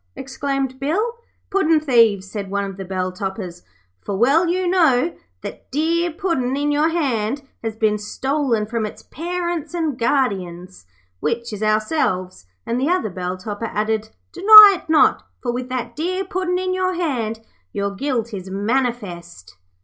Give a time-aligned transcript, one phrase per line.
[0.15, 1.13] exclaimed Bill.
[1.51, 3.61] 'Puddin' thieves,' said one of the bell topperers.
[4.03, 5.09] 'For well you know
[5.41, 10.87] that that dear Puddin' in your hand has been stolen from its parents and guardians,
[11.19, 15.95] which is ourselves.' And the other bell topperer added, 'Deny it not, for with that
[15.95, 17.41] dear Puddin' in your hand
[17.71, 19.55] your guilt is manifest.'